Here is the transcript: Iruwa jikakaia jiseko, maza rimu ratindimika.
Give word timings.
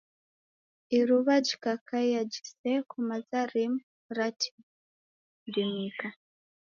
Iruwa 0.97 1.35
jikakaia 1.45 2.21
jiseko, 2.31 2.95
maza 3.09 3.39
rimu 3.51 3.81
ratindimika. 4.17 6.07